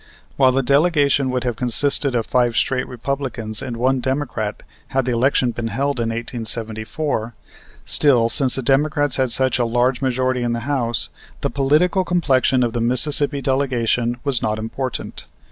[0.35, 5.11] While the delegation would have consisted of five straight Republicans and one Democrat had the
[5.11, 7.35] election been held in 1874,
[7.85, 11.09] still, since the Democrats had such a large majority in the House,
[11.41, 15.25] the political complexion of the Mississippi delegation was not important.